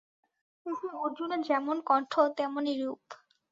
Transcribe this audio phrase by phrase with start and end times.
[0.65, 3.03] আহা, অর্জুনের যেমন কন্ঠ তেমনি রূপ।